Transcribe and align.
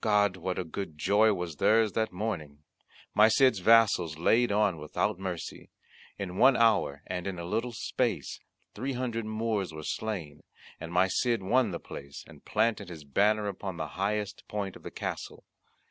God! 0.00 0.38
what 0.38 0.58
a 0.58 0.64
good 0.64 0.96
joy 0.96 1.34
was 1.34 1.56
theirs 1.56 1.92
that 1.92 2.10
morning! 2.10 2.60
My 3.12 3.28
Cid's 3.28 3.58
vassals 3.58 4.16
laid 4.16 4.50
on 4.50 4.78
without 4.78 5.18
mercy; 5.18 5.68
in 6.18 6.38
one 6.38 6.56
hour, 6.56 7.02
and 7.06 7.26
in 7.26 7.38
a 7.38 7.44
little 7.44 7.72
space, 7.72 8.40
three 8.74 8.94
hundred 8.94 9.26
Moors 9.26 9.74
were 9.74 9.82
slain, 9.82 10.42
and 10.80 10.94
my 10.94 11.08
Cid 11.08 11.42
won 11.42 11.72
the 11.72 11.78
place, 11.78 12.24
and 12.26 12.42
planted 12.42 12.88
his 12.88 13.04
banner 13.04 13.48
upon 13.48 13.76
the 13.76 13.88
highest 14.00 14.48
point 14.48 14.76
of 14.76 14.82
the 14.82 14.90
castle. 14.90 15.44